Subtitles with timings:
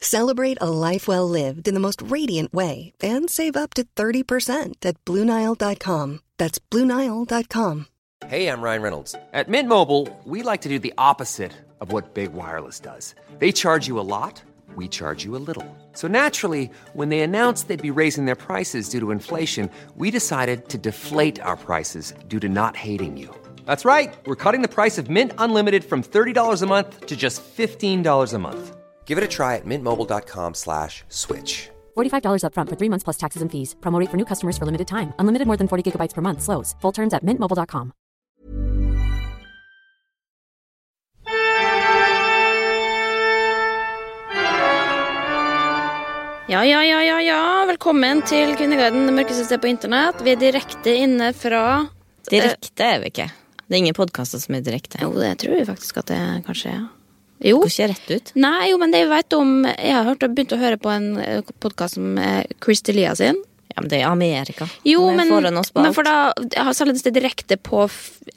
[0.00, 4.74] Celebrate a life well lived in the most radiant way and save up to 30%
[4.84, 6.20] at BlueNile.com.
[6.38, 7.86] That's BlueNile.com.
[8.26, 9.14] Hey, I'm Ryan Reynolds.
[9.32, 13.14] At Mint Mobile, we like to do the opposite of what Big Wireless does.
[13.38, 14.42] They charge you a lot,
[14.74, 15.64] we charge you a little.
[15.92, 20.68] So naturally, when they announced they'd be raising their prices due to inflation, we decided
[20.68, 23.34] to deflate our prices due to not hating you.
[23.66, 24.14] That's right.
[24.26, 28.38] We're cutting the price of Mint Unlimited from $30 a month to just $15 a
[28.38, 28.77] month.
[29.08, 31.70] Give it a try at mintmobile.com slash switch.
[31.96, 33.74] $45 upfront for three months plus taxes and fees.
[33.80, 35.12] Promo rate for new customers for limited time.
[35.18, 36.42] Unlimited more than 40 gigabytes per month.
[36.42, 36.76] Slows.
[36.82, 37.92] Full terms at mintmobile.com.
[46.48, 47.64] Ja, ja, ja, ja, ja.
[47.68, 50.22] Velkommen til Kvinneguiden, det mørkeste stedet på internett.
[50.24, 51.88] Vi er direkte inne fra
[52.30, 53.26] Direkte er vi ikke.
[53.68, 55.00] Det er ingen podkaster som er direkte.
[55.04, 56.86] Jo, det tror vi faktisk at det kanskje er.
[57.44, 57.60] Jo.
[57.62, 58.32] Går ikke rett ut.
[58.34, 61.12] Nei, jo, men det jeg vet om Jeg har hørt, begynt å høre på en
[61.62, 63.38] podkast som er Chris Delia sin.
[63.78, 64.66] Ja, men det er Amerika.
[64.82, 66.32] Jo, men, men for da
[66.74, 67.84] sendes det direkte på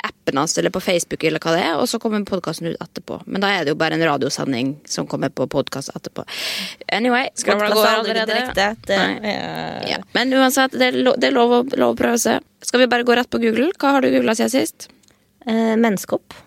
[0.05, 3.17] appen hans eller på Facebook, eller hva det er, og så kommer podkasten ut etterpå.
[3.25, 6.27] Men da er det jo bare en radiosending som kommer på podkast etterpå.
[6.93, 8.27] Anyway, skal det gå er allerede?
[8.29, 8.67] direkte.
[8.85, 9.97] Det er Ja.
[10.13, 12.45] Men uansett, det er, lov, det er lov, å, lov å prøve seg.
[12.61, 13.71] Skal vi bare gå rett på Google?
[13.81, 14.91] Hva har du googla siden sist?
[15.47, 16.37] eh, Menneskeopp.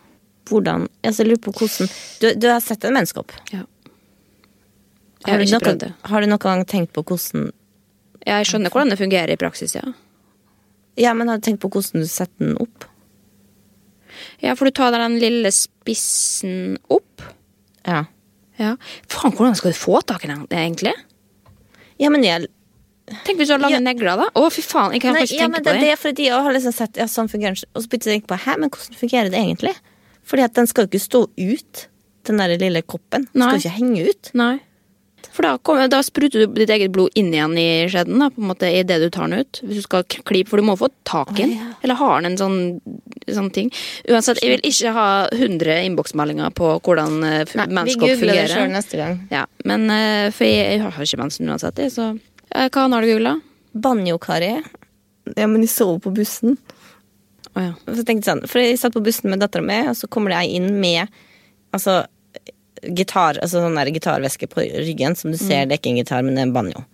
[0.44, 1.90] Hvordan altså, Jeg lurer på hvordan
[2.20, 3.32] du, du har sett en menneskehopp?
[3.52, 3.62] Ja.
[5.24, 7.46] Har du, ikke noen, har du noen gang tenkt på hvordan
[8.28, 9.84] Jeg skjønner hvordan det fungerer i praksis, ja.
[11.00, 12.84] Ja, men har du tenkt på hvordan du setter den opp?
[14.44, 17.24] Ja, for du tar den lille spissen opp.
[17.88, 18.04] Ja.
[18.60, 18.76] Ja.
[19.10, 20.94] Faen, hvordan skal du få tak i den, egentlig?
[21.98, 22.50] Ja, men jeg
[23.04, 23.80] Tenk hvis du har lange Ja.
[23.84, 24.30] negler, da.
[24.32, 25.80] Å, fy faen, jeg kan Nei, faktisk ja, tenke men på det, det.
[25.84, 27.60] det er fordi jeg har liksom sett ja, sånn fungerer.
[27.74, 29.74] Og så begynte jeg å tenke på hæ, men hvordan fungerer det egentlig?
[30.24, 31.86] Fordi at den skal jo ikke stå ut,
[32.24, 33.26] den der lille koppen.
[33.32, 33.50] Den Nei.
[33.58, 34.30] skal ikke henge ut.
[34.40, 34.54] Nei.
[35.34, 38.42] For da, kommer, da spruter du ditt eget blod inn igjen i skjeden, da, på
[38.42, 39.58] en måte, i det du tar den ut.
[39.64, 41.54] Hvis du skal k- for du må få tak i den.
[41.56, 41.70] Oh, ja.
[41.82, 42.58] Eller har den en sånn,
[43.26, 43.72] sånn ting.
[44.06, 48.54] Uansett, jeg vil ikke ha 100 innboksmeldinger på hvordan uh, Nei, vi googler det selv
[48.60, 49.18] sjøl neste gang.
[49.32, 52.12] Ja, men eh, For jeg, jeg har ikke mensen uansett, så
[52.54, 53.32] Eh, Hva har du googla?
[53.74, 54.52] Banjo-Kari.
[55.34, 56.58] Ja, men jeg sov på bussen.
[57.54, 57.74] Å ja.
[57.86, 60.34] Så tenkte jeg sånn, for jeg satt på bussen med dattera mi, og så kommer
[60.34, 61.06] det ei inn med
[61.74, 62.00] altså,
[62.82, 66.24] gitar, altså sånn der gitarveske på ryggen, som du ser, det er ikke en gitar,
[66.26, 66.84] men det er en banjo.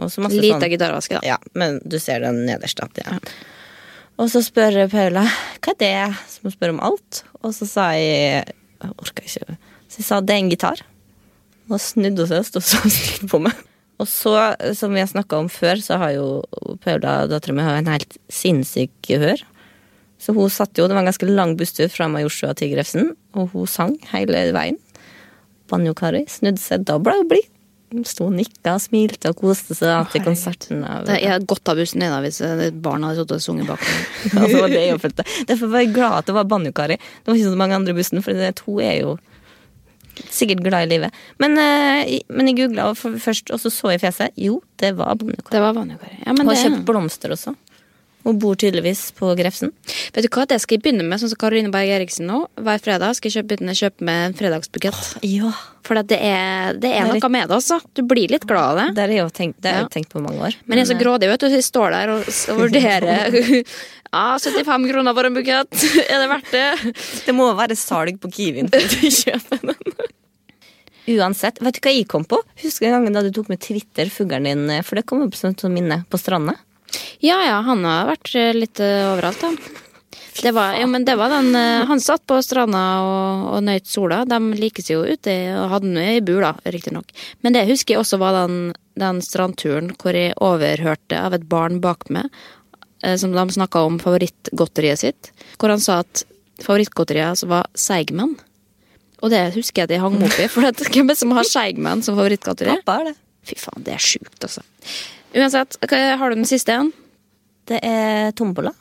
[0.00, 1.22] Og så Lita sånn- gitarvaske, da.
[1.26, 2.80] Ja, men du ser den nederst.
[2.82, 3.18] At, ja.
[4.20, 5.24] Og så spør Paula
[5.60, 7.22] hva er det, som hun spør om alt.
[7.42, 9.58] Og så sa jeg Jeg orka ikke.
[9.92, 10.80] Så jeg sa det er en gitar.
[11.68, 13.52] Og snudde hun seg og sto så stygt på meg.
[14.00, 14.32] Og så,
[14.72, 16.28] som vi har snakka om før, så har jo
[16.80, 19.42] Paula, dattera mi, en helt sinnssyk hør.
[20.20, 23.54] Så hun satt jo, det var en ganske lang busstur fra Majorstua til Grefsen, og
[23.54, 24.76] hun sang hele veien.
[25.70, 27.48] Banjo-Kari snudde seg, da ble hun blid.
[28.06, 30.84] Sto og nikka smilte og koste seg til konserten.
[30.86, 32.38] Av, Det er godt av bussen ennå hvis
[32.84, 33.82] barna hadde sittet og sunget bak.
[34.36, 34.54] meg.
[34.76, 35.26] det jeg følte.
[35.48, 37.00] Derfor var jeg glad at det var Banjo-Kari.
[37.00, 39.16] Det var ikke så mange andre i bussen, for det, hun er jo
[40.30, 41.18] sikkert glad i livet.
[41.42, 44.38] Men, eh, men jeg googla først, og så så jeg fjeset.
[44.38, 45.56] Jo, det var Banjo-Kari.
[45.56, 46.20] Det var Banjo-Kari.
[46.22, 47.56] Ja, men Hun det har kjøpt blomster også.
[48.24, 49.70] Hun bor tydeligvis på Grefsen.
[50.12, 52.42] Vet du hva, det skal jeg begynne med, sånn som Karoline Berg Eriksen nå.
[52.60, 54.98] Hver fredag skal jeg begynne å kjøpe med en fredagsbukett.
[55.24, 55.52] Ja.
[55.88, 57.80] For det er, det er Det er litt- noe med det, altså.
[57.96, 58.88] Du blir litt glad av det.
[58.98, 59.86] Det har jeg jo tenkt, Ja.
[59.88, 60.54] tenkt på mange år.
[60.66, 61.48] Men jeg er så eh, grådig, vet du.
[61.48, 63.64] Jeg står der og, og vurderer.
[64.10, 65.70] Ja, 75 kroner for en bukett.
[66.10, 66.94] Er det verdt det?
[67.28, 70.08] Det må være salg på Kiwien for å kjøpe den.
[71.10, 72.38] Uansett, vet du hva jeg kom på?
[72.62, 75.62] Husker en gang da du tok med Twitter-fuglen din, for det kom opp som et
[75.72, 76.56] minne på stranda.
[77.20, 79.58] Ja, ja, han har vært eh, litt eh, overalt, han.
[80.40, 83.90] Det var, jo, men det var den eh, Han satt på stranda og, og nøyt
[83.90, 84.22] sola.
[84.28, 87.12] De likes jo ute og hadde den i bur, da, riktignok.
[87.44, 91.82] Men det husker jeg også var den, den strandturen hvor jeg overhørte av et barn
[91.84, 92.30] bak meg,
[93.20, 96.24] som de snakka om favorittgodteriet sitt, hvor han sa at
[96.60, 98.34] favorittgodteriet altså var Seigmann.
[99.20, 101.32] Og det husker jeg at jeg hang meg opp i, for hvem er det som
[101.36, 102.76] har Seigmann som favorittgodteri?
[102.80, 103.16] Pappa er det.
[103.48, 104.64] Fy faen, det er sjukt, altså.
[105.34, 106.92] Uansett, hva- har du den siste en?
[107.70, 108.72] Det er tombola.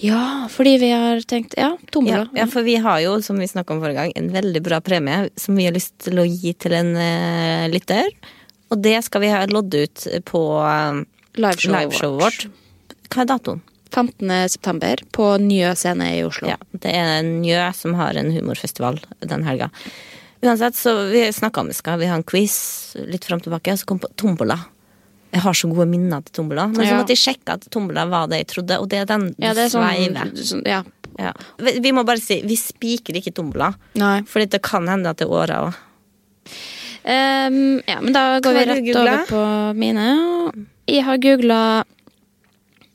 [0.00, 2.28] Ja, fordi vi har tenkt Ja, Ja, tombola.
[2.34, 5.28] ja, for vi har jo, som vi snakka om forrige gang, en veldig bra premie
[5.36, 8.08] som vi har lyst til å gi til en uh, lytter.
[8.70, 11.02] Og det skal vi ha lodd ut på uh,
[11.36, 12.46] Liveshowet live vårt.
[13.10, 13.60] Hva er datoen?
[13.90, 14.48] 15.
[14.48, 16.48] september på Njø scene i Oslo.
[16.48, 19.70] Ja, det er Njø som har en humorfestival den helga.
[20.42, 23.78] Uansett, så vi snakka om det skal vi ha en quiz litt fram tilbake, og
[23.82, 24.56] så kom på tombola.
[25.30, 28.30] Jeg har så gode minner til tombola, men så måtte jeg sjekke at tombola var
[28.30, 30.32] det jeg trodde, og det er den Ja, det er sånn, sveiver.
[30.50, 30.82] sånn Ja.
[31.18, 31.32] Ja.
[31.58, 33.72] Vi må bare si, vi spiker ikke tombola,
[34.26, 35.78] for det kan hende at det er åra òg.
[37.00, 39.44] Um, ja, men da går vi rett over på
[39.78, 40.08] mine.
[40.90, 41.60] Jeg har googla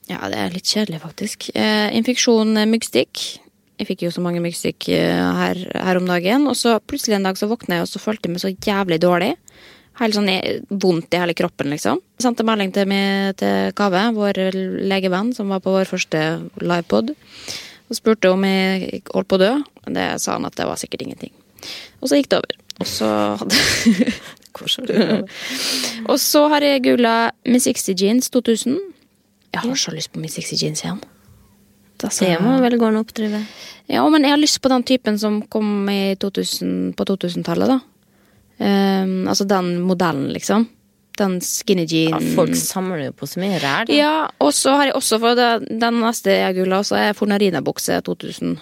[0.06, 1.48] Ja, det er litt kjedelig, faktisk.
[1.56, 3.40] Uh, infeksjon eh, myggstikk.
[3.80, 6.46] Jeg fikk jo så mange myggstikk eh, her, her om dagen.
[6.48, 9.00] Og så plutselig en dag så våkna jeg og så følte jeg meg så jævlig
[9.04, 9.32] dårlig.
[10.00, 10.30] Helt sånn
[10.70, 12.02] vondt i hele kroppen, liksom.
[12.20, 14.42] Sendte melding til, meg, til Kave, vår
[14.92, 16.24] legevenn, som var på vår første
[16.60, 17.14] livepod.
[17.86, 19.54] Og spurte om jeg holdt på å dø.
[19.96, 21.32] Det sa han at det var sikkert ingenting.
[22.02, 22.58] Og så gikk det over.
[22.82, 23.56] Og så hadde
[26.12, 27.16] Og så har jeg googla
[27.52, 28.78] Miss 60 Jeans 2000.
[29.56, 31.02] Jeg har så lyst på Miss 60 Jeans igjen.
[32.04, 33.42] Altså, Det må vel gå an å oppdrive.
[33.88, 37.80] ja, men jeg har lyst på den typen som kom i 2000, på 2000-tallet, da.
[38.60, 40.68] Ehm, altså den modellen, liksom.
[41.16, 43.92] Den skinny Ja, folk samler jo på så mye ræl.
[43.96, 48.02] Ja, og så har jeg også for det, Den neste jeg gulla, så er Fornarina-bukse
[48.04, 48.58] 2000.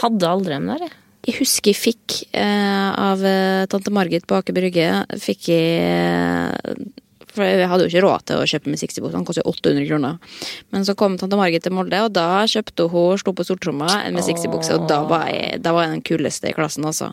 [0.00, 0.96] Hadde aldri dem der, jeg.
[1.28, 4.86] Jeg husker jeg fikk eh, av eh, tante Margit på Aker Brygge
[5.20, 6.86] Fikk jeg eh,
[7.28, 9.84] For jeg hadde jo ikke råd til å kjøpe med 60-bukse, den koster jo 800
[9.86, 10.16] kroner.
[10.74, 14.24] Men så kom tante Margit til Molde, og da kjøpte hun slo på stortromma med
[14.26, 17.12] 60-bukse, og da var, jeg, da var jeg den kuleste i klassen, altså.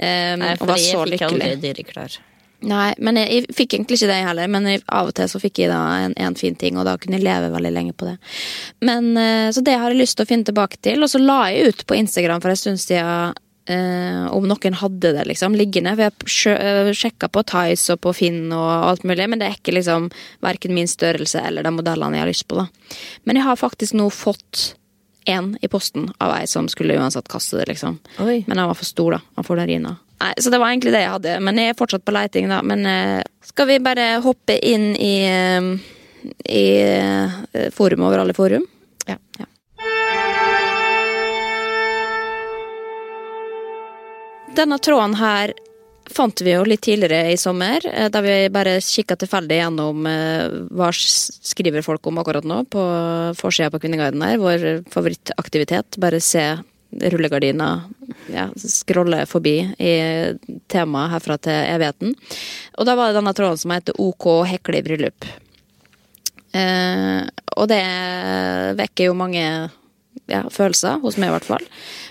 [0.00, 1.46] Eh, Nei, og for var jeg så fikk lykkelig.
[1.46, 2.18] aldri dyreklær.
[2.60, 5.40] Nei, men jeg, jeg fikk egentlig ikke det heller, men jeg, av og til så
[5.40, 8.08] fikk jeg da en, en fin ting, og da kunne jeg leve veldig lenge på
[8.08, 8.16] det.
[8.84, 11.46] Men, eh, så det har jeg lyst til å finne tilbake til, og så la
[11.52, 13.38] jeg ut på Instagram for en stund siden
[13.70, 18.12] eh, om noen hadde det liksom liggende, for jeg eh, sjekka på Tice og på
[18.20, 20.10] Finn og alt mulig, men det er ikke liksom
[20.44, 22.68] verken min størrelse eller de modellene jeg har lyst på, da.
[23.24, 24.74] Men jeg har faktisk nå fått
[25.24, 27.98] en i posten av ei som skulle uansett kaste det, liksom.
[28.18, 28.44] Oi.
[28.46, 29.20] Men han var for stor, da.
[29.34, 29.96] Han får den rina.
[30.20, 31.36] Nei, så det var egentlig det jeg hadde.
[31.40, 32.60] Men jeg er fortsatt på leiting, da.
[32.66, 35.70] Men eh, skal vi bare hoppe inn i, eh,
[36.44, 38.66] i eh, forum over alle forum?
[39.08, 39.16] Ja.
[39.40, 39.48] ja.
[44.56, 45.54] Denne tråden her
[46.10, 50.48] fant vi jo litt tidligere i sommer, eh, da vi bare kikka tilfeldig gjennom eh,
[50.70, 52.84] hva skriver folk om akkurat nå på
[53.38, 54.40] forsida på Kvinneguiden her.
[54.42, 56.00] Vår favorittaktivitet.
[56.02, 56.44] Bare se
[56.90, 57.68] rullegardina
[58.34, 59.92] ja, scrolle forbi i
[60.70, 62.16] temaet herfra til evigheten.
[62.78, 65.28] Og da var det denne tråden som heter OK hekle i bryllup.
[66.50, 67.20] Eh,
[67.56, 67.84] og det
[68.78, 69.44] vekker jo mange
[70.30, 71.64] ja, følelser, hos meg i hvert fall.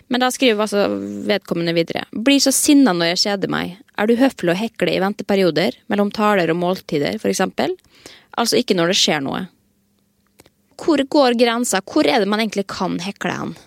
[0.10, 0.88] Men da skriver altså
[1.30, 2.06] vedkommende videre.
[2.12, 3.78] Blir så sinna når jeg kjeder meg.
[4.00, 7.76] Er du høflig å hekle i venteperioder, mellom taler og måltider, eksempel?
[8.40, 9.46] Altså ikke når det skjer noe.
[10.80, 11.82] Hvor går grensa?
[11.84, 13.58] Hvor er det man egentlig kan hekle hen?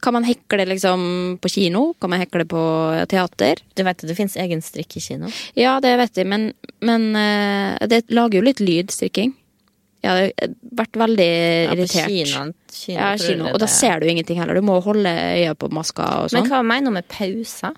[0.00, 1.02] Kan man hekle liksom
[1.42, 1.90] på kino?
[2.00, 2.62] Kan man hekle på
[3.10, 3.60] teater?
[3.76, 5.28] Du vet at det fins egen strikkekino?
[5.58, 9.34] Ja, det vet jeg, men, men eh, det lager jo litt lyd, strikking.
[10.02, 12.08] Jeg har vært veldig Ja, irritert.
[12.08, 13.50] kinoen- kino, ja, kino.
[13.52, 14.54] Og da ser du ingenting heller.
[14.54, 16.48] Du må holde øya på maska og Men sånn.
[16.50, 17.74] hva mener hun med pauser?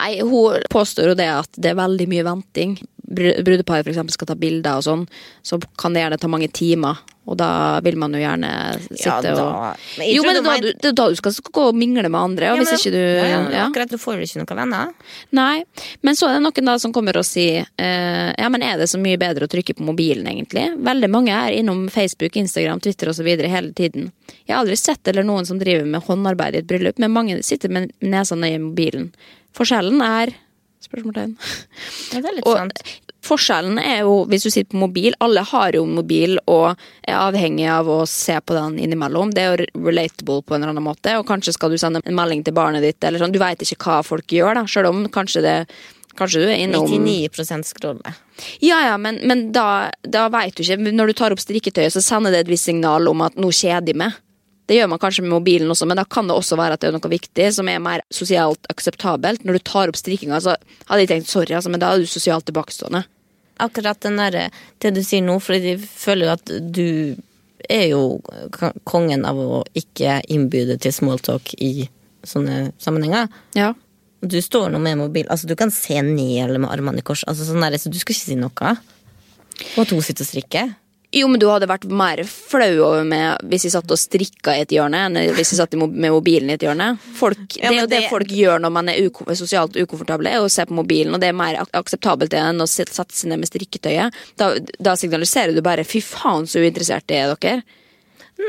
[0.00, 2.78] Nei, hun påstår jo det at det er veldig mye venting
[3.08, 5.02] brudeparet eksempel skal ta bilder og sånn,
[5.44, 7.02] så kan det gjerne ta mange timer.
[7.24, 8.48] Og da vil man jo gjerne
[8.92, 11.62] sitte da- og Men Jo, men det er, da det er da du skal gå
[11.70, 13.68] og mingle med andre, og Ja, hvis men- ikke du ja, ja.
[13.70, 14.92] Akkurat, du får du ikke noen venner?
[15.32, 15.64] Nei,
[16.02, 18.90] men så er det noen da som kommer og sier eh, Ja, men er det
[18.90, 20.76] så mye bedre å trykke på mobilen, egentlig?
[20.76, 23.24] Veldig mange er innom Facebook, Instagram, Twitter osv.
[23.24, 24.12] hele tiden.
[24.46, 27.42] Jeg har aldri sett eller noen som driver med håndarbeid i et bryllup, men mange
[27.42, 29.12] sitter med nesa nøye i mobilen.
[29.56, 30.34] Forskjellen er
[30.84, 31.34] Spørsmålstegn.
[32.12, 32.82] Ja, det er litt Og sant.
[33.24, 36.76] forskjellen er jo, hvis du sitter på mobil Alle har jo mobil og
[37.06, 39.32] er avhengig av å se på den innimellom.
[39.34, 42.16] Det er jo relatable på en eller annen måte, og kanskje skal du sende en
[42.18, 43.34] melding til barnet ditt, eller sånn.
[43.34, 45.58] Du veit ikke hva folk gjør, da, sjøl om kanskje det
[46.14, 48.12] Kanskje du er innom 99% scrolle.
[48.62, 50.76] Ja, ja, men, men da, da veit du ikke.
[50.94, 53.90] Når du tar opp strikketøyet, så sender det et visst signal om at nå kjeder
[53.90, 54.14] jeg meg.
[54.64, 56.88] Det gjør man kanskje med mobilen også, men da kan det også være at det
[56.88, 59.44] er noe viktig som er mer sosialt akseptabelt.
[59.44, 60.54] Når du tar opp strikkinga, så
[60.88, 63.04] hadde jeg tenkt sorry, altså, men da er du sosialt tilbakestående.
[63.60, 64.48] Akkurat den der,
[64.82, 66.88] det du sier nå, for jeg føler jo at du
[67.70, 68.00] er jo
[68.88, 71.86] kongen av å ikke innbyde til smalltalk i
[72.24, 73.28] sånne sammenhenger.
[73.56, 73.72] Ja.
[74.24, 77.26] Du står nå med mobil, altså du kan se ned eller med armene i kors,
[77.28, 78.72] altså sånn der, så du skal ikke si noe.
[79.74, 80.72] Og at hun sitter og strikker.
[81.14, 84.64] Jo, men du hadde vært mer flau over meg hvis jeg satt og strikka i
[84.64, 86.88] et hjørne, enn hvis jeg satt med mobilen i et hjørne.
[87.14, 90.28] Folk, Ja, det er jo det det- folk gjør når man er uko sosialt ukomfortable,
[90.28, 93.30] er å se på mobilen, og det er mer ak akseptabelt enn å sette seg
[93.30, 94.12] ned med strikketøyet.
[94.36, 97.62] Da, da signaliserer du bare 'fy faen, så uinteressert det er dere'.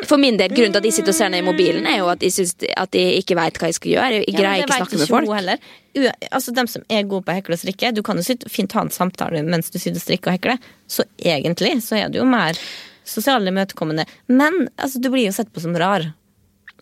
[0.09, 2.07] For min del, Grunnen til at de sitter og ser ned i mobilen, er jo
[2.09, 4.21] at de, synes, at de ikke veit hva jeg skal gjøre.
[4.23, 5.33] Jeg greier ja, ikke vet snakke med folk.
[5.37, 5.69] Heller.
[5.95, 6.01] U
[6.31, 8.73] altså Dem som er gode på å hekle og strikke, du kan jo sitte, fint
[8.75, 10.69] ha en samtale mens du sitter og strikker og hekler.
[10.89, 12.57] Så egentlig så er du jo mer
[13.05, 14.07] sosialt imøtekommende.
[14.27, 16.09] Men altså, du blir jo sett på som rar.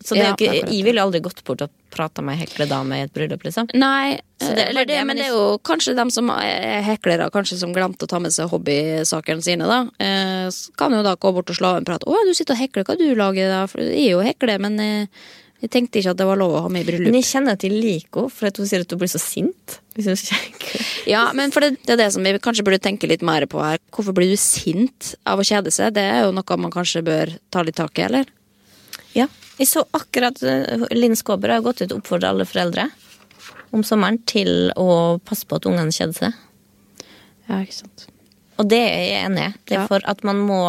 [0.02, 2.42] Så det er jo ikke, akkurat jeg ville aldri gått bort og prata med ei
[2.42, 3.68] hekledame i et bryllup, liksom.
[3.78, 6.82] Nei, Så det er eller det, det, men det er jo kanskje dem som er
[6.84, 9.84] heklere, kanskje som glemte å ta med seg hobbysakene sine, da.
[10.02, 12.02] Eh, kan jo da gå bort og slå av en prat.
[12.04, 14.80] 'Å, du sitter og hekler, hva du lager da?' For jeg er jo hekler, men
[14.82, 15.24] eh,
[15.64, 17.08] jeg tenkte ikke at det var lov å ha med i bryllup.
[17.08, 19.78] Men jeg kjenner at jeg liker henne, for hun sier at hun blir så sint.
[21.08, 23.62] Ja, men for det, det er det som vi kanskje burde tenke litt mer på
[23.62, 23.80] her.
[23.94, 25.94] Hvorfor blir du sint av å kjede seg?
[25.96, 28.28] Det er jo noe man kanskje bør ta litt tak i, eller?
[29.16, 29.28] Ja.
[29.58, 32.88] Jeg så akkurat uh, Linn Skåber har gått ut og oppfordret alle foreldre
[33.74, 36.42] om sommeren til å passe på at ungene kjeder seg.
[37.48, 38.06] Ja, ikke sant.
[38.54, 39.54] Og det er jeg enig i.
[39.66, 40.60] Det er for at man må,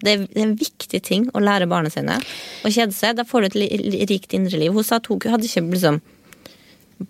[0.00, 3.18] det, er, en viktig ting å lære barna sine å kjede seg.
[3.18, 4.72] Da får du et rikt indre liv.
[4.72, 6.00] Hun sa at hun hadde ikke liksom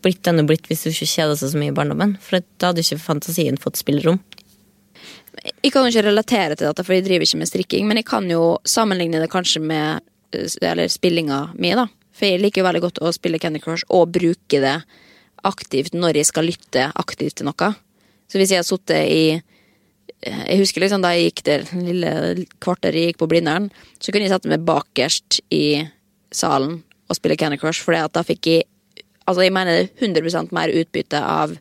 [0.03, 2.17] blitt den hun blitt hvis hun ikke kjeda seg så mye i barndommen.
[2.23, 4.19] For da hadde ikke fantasien fått spillerom.
[5.63, 8.09] Jeg kan jo ikke relatere til dette, for jeg driver ikke med strikking, men jeg
[8.11, 11.87] kan jo sammenligne det kanskje med eh, eller spillinga mi, da.
[12.15, 14.77] For jeg liker jo veldig godt å spille Candy Crush og bruke det
[15.47, 17.71] aktivt når jeg skal lytte aktivt til noe.
[18.31, 19.25] Så hvis jeg har sittet i
[20.21, 22.11] Jeg husker liksom da jeg gikk det lille
[22.61, 25.81] kvarteret jeg gikk på Blindern, så kunne jeg sette meg bakerst i
[26.29, 28.67] salen og spille Candy Crush, for da fikk jeg
[29.29, 31.53] Altså, jeg mener er 100% mer utbytte av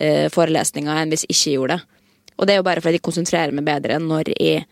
[0.00, 1.98] eh, forelesninga enn hvis jeg ikke gjorde det.
[2.38, 4.62] Og det er jo bare fordi jeg konsentrerer meg bedre når jeg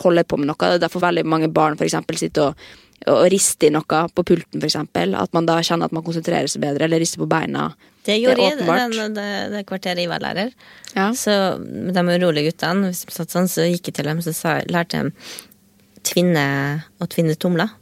[0.00, 0.56] holder på med noe.
[0.56, 2.70] Det er derfor veldig mange barn for eksempel, sitter og,
[3.08, 5.14] og riste i noe på pulten, eksempel.
[5.16, 7.70] At man da kjenner at man konsentrerer seg bedre, eller rister på beina.
[8.04, 10.52] Det gjorde jeg det, det, det kvarteret jeg var lærer.
[10.94, 11.10] Ja.
[11.16, 14.56] Så de urolige guttene, hvis de satt sånn, så gikk jeg til dem så sa,
[14.68, 15.12] lærte dem
[16.06, 16.46] tvinne
[17.00, 17.72] og tvinne tomler.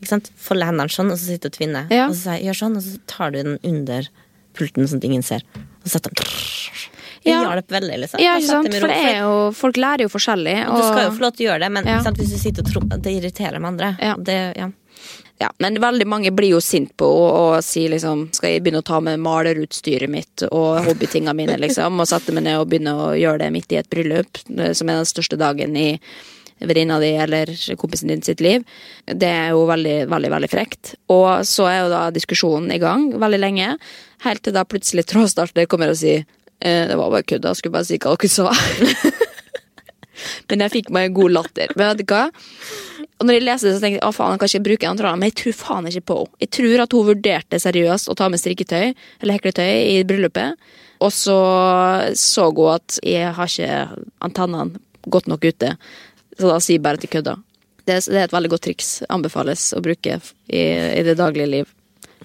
[0.00, 0.30] Ikke sant?
[0.40, 1.86] Folde hendene sånn, og så sitte og tvinne.
[1.92, 2.10] Ja.
[2.10, 4.10] Og så sa jeg gjør sånn, og så tar du den under
[4.56, 5.44] pulten sånn at ingen ser.
[5.56, 6.28] Og så setter de
[7.26, 7.42] Det Ja.
[7.50, 8.20] hjalp veldig, liksom.
[8.22, 8.74] Ja, ikke sant?
[8.80, 10.56] For det er jo, folk lærer jo forskjellig.
[10.68, 12.00] og du skal jo få lov til å gjøre det, men Ja.
[12.06, 12.16] sant?
[12.22, 13.96] hvis du sitter og tror Det irriterer med andre.
[14.00, 14.14] Ja.
[14.16, 14.70] Det, ja.
[15.38, 18.80] Ja, men veldig mange blir jo sint på å, og si liksom Skal jeg begynne
[18.80, 22.00] å ta med malerutstyret mitt og hobbytinga mine, liksom?
[22.00, 24.88] Og sette meg ned og begynne å gjøre det midt i et bryllup, eh, som
[24.88, 25.98] er den største dagen i
[26.58, 28.64] venninna di eller kompisen din sitt liv.
[29.04, 30.94] Det er jo veldig, veldig, veldig frekt.
[31.12, 33.76] Og så er jo da diskusjonen i gang veldig lenge,
[34.24, 36.24] helt til da plutselig trådstarter kommer og sier
[36.60, 38.52] det var bare kødda, skulle bare si hva dere sa.
[40.48, 41.72] Men jeg fikk meg en god latter.
[41.76, 42.22] Men vet du hva?
[43.16, 44.98] Og når jeg leser det, så tenkte jeg å faen, jeg kan ikke bruke den
[45.00, 46.40] tråden, men jeg tror faen ikke på henne.
[46.44, 50.68] Jeg tror at hun vurderte seriøst å ta med strikketøy eller hekletøy i bryllupet,
[51.04, 51.38] og så
[52.16, 54.80] så hun at jeg har ikke antennene
[55.12, 55.76] godt nok ute,
[56.36, 57.40] så da sier jeg bare jeg kødder.
[57.86, 58.90] Det, det er et veldig godt triks.
[59.12, 61.72] Anbefales å bruke i, i det daglige liv.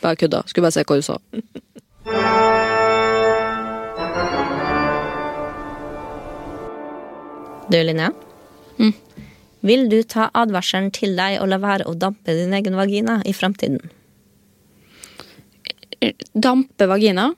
[0.02, 0.44] Bare kødda.
[0.50, 2.71] Skulle bare se hva du sa.
[7.72, 8.12] Du, Linnea.
[8.80, 8.94] Mm.
[9.60, 13.32] Vil du ta advarselen til deg og la være å dampe din egen vagina i
[13.38, 13.80] framtiden?
[16.34, 17.30] Dampe vagina.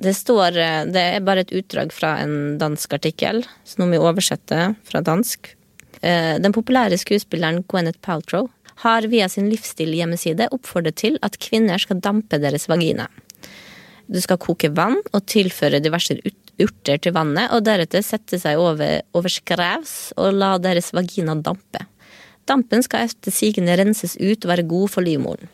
[0.00, 3.98] Det står eh, Det er bare et utdrag fra en dansk artikkel, så nå må
[3.98, 5.52] vi oversette fra dansk.
[6.00, 8.48] Eh, Den populære skuespilleren Gwyneth Paltrow
[8.86, 13.10] har via sin livsstil-hjemmeside oppfordret til at kvinner skal dampe deres vagina.
[14.08, 16.16] Du skal koke vann og tilføre diverse
[16.62, 21.86] urter til vannet, og deretter sette seg over, over skrevs og la deres vagina dampe.
[22.48, 25.50] Dampen skal etter sigende renses ut og være god for livmoren.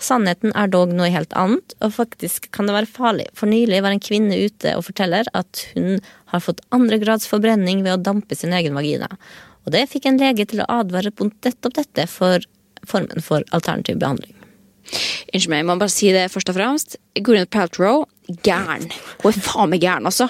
[0.00, 3.26] Sannheten er dog noe helt annet, og faktisk kan det være farlig.
[3.36, 6.00] For nylig var en kvinne ute og forteller at hun
[6.32, 9.10] har fått andregrads forbrenning ved å dampe sin egen vagina.
[9.66, 12.48] Og det fikk en lege til å advare mot nettopp dette for
[12.88, 14.39] formen for alternativ behandling.
[15.30, 16.96] Unnskyld meg, jeg må bare si det først og fremst.
[17.18, 18.06] Gwyneth Paltrow,
[18.46, 18.88] gæren.
[19.22, 20.26] Hun er faen meg gæren, altså.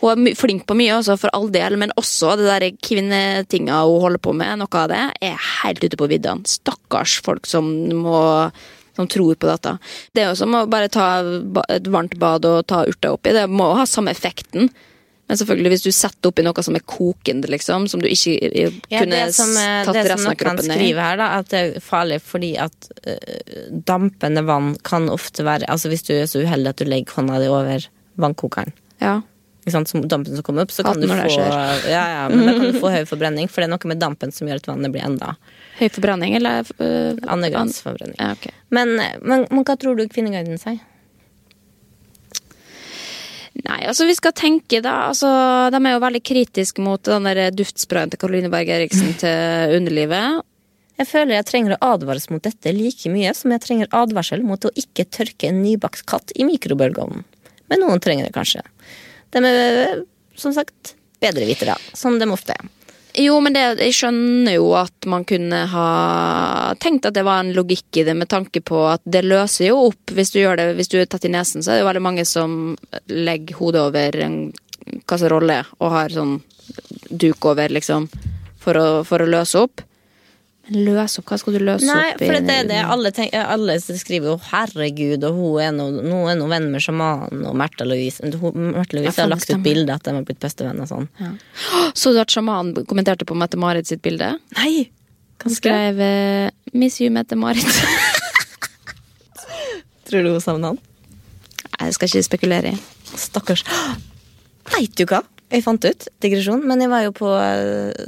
[0.00, 4.02] Hun er flink på mye, også, for all del, men også det der kvinnetinga hun
[4.04, 6.46] holder på med, noe av det, er helt ute på viddene.
[6.48, 7.70] Stakkars folk som
[8.04, 8.22] må
[8.94, 9.72] som tror på dette.
[10.14, 11.06] Det er jo som å bare ta
[11.72, 13.32] et varmt bad og ta urter oppi.
[13.34, 14.70] Det må ha samme effekten.
[15.24, 18.92] Men selvfølgelig, hvis du setter oppi noe som er kokende, liksom, som du ikke kunne
[18.92, 20.74] Ja, kunne det som, eh, tatt det som resten av noen kroppen i.
[20.76, 25.64] skriver her, da, at det er farlig fordi at uh, dampende vann kan ofte være
[25.72, 27.88] Altså hvis du er så uheldig at du legger hånda di over
[28.20, 29.22] vannkokeren, Ja.
[29.72, 31.40] sant, som dampen som kommer opp, så kan du få
[31.88, 34.30] ja, ja, men da kan du få høy forbrenning, for det er noe med dampen
[34.30, 35.36] som gjør at vannet blir enda
[35.80, 38.20] Høy forbrenning, eller uh, andregradsforbrenning.
[38.20, 38.52] Ja, okay.
[38.68, 40.84] Men, men, men hva tror du Kvinneguiden sier?
[43.62, 45.28] Nei, altså vi skal tenke da altså,
[45.70, 50.42] De er jo veldig kritiske mot den der duftsprayen til Caroline Berg Eriksen til underlivet.
[50.98, 54.62] Jeg føler jeg trenger å advares mot dette like mye som jeg trenger advarsel mot
[54.66, 57.24] å ikke tørke en nybakt katt i mikrobølgeovnen.
[57.70, 58.62] Men noen trenger det kanskje.
[59.34, 60.04] De er,
[60.38, 62.70] som sagt, bedrevitere, som de ofte er.
[63.14, 65.88] Jo, men det, jeg skjønner jo at man kunne ha
[66.82, 69.84] tenkt at det var en logikk i det, med tanke på at det løser jo
[69.92, 70.10] opp.
[70.16, 72.04] Hvis du gjør det, hvis du er tatt i nesen, så er det jo veldig
[72.08, 72.74] mange som
[73.06, 74.38] legger hodet over en
[75.06, 76.40] kasserolle og har sånn
[77.10, 78.08] duk over, liksom,
[78.58, 79.84] for å, for å løse opp.
[80.64, 81.26] Men løs opp?
[81.28, 82.28] Hva skal du løse Nei, opp i?
[82.28, 86.46] for det er det alle, tenker, alle skriver jo 'herregud', og hun er nå, no,
[86.48, 90.14] venn med sjamanen, og Märtha Louise hun- Märtha Louise har lagt ut bilde at de
[90.16, 91.08] har blitt bestevenner sånn.
[91.92, 94.38] Så du at sjamanen kommenterte på Mette-Marit sitt bilde?
[94.56, 94.88] Nei!
[95.44, 97.64] Han skrev eh, 'Miss you, Mette-Marit'.
[100.08, 100.78] Tror du hun savner han?
[101.80, 102.78] Det skal ikke spekulere i.
[103.18, 103.64] Stakkars.
[104.72, 105.20] Veit du hva?
[105.52, 107.28] Jeg fant ut, digresjon, men jeg var jo på